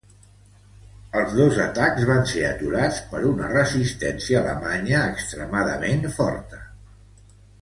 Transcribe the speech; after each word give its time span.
Els 1.19 1.35
dos 1.39 1.59
atacs 1.65 2.07
van 2.11 2.25
ser 2.31 2.49
parats 2.61 3.01
per 3.11 3.21
una 3.33 3.51
resistència 3.53 4.41
alemanya 4.41 5.05
extremadament 5.15 6.07
forta. 6.21 6.65